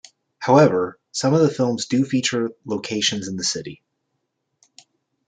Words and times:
However, 0.39 0.99
some 1.11 1.35
of 1.35 1.41
the 1.41 1.51
films 1.51 1.85
do 1.85 2.03
feature 2.05 2.49
locations 2.65 3.27
in 3.27 3.37
the 3.37 3.43
city. 3.43 3.83